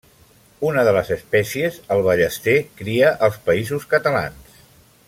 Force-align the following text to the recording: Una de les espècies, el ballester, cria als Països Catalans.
Una 0.69 0.85
de 0.87 0.93
les 0.95 1.11
espècies, 1.15 1.77
el 1.97 2.01
ballester, 2.09 2.57
cria 2.81 3.13
als 3.29 3.39
Països 3.51 3.87
Catalans. 3.97 4.61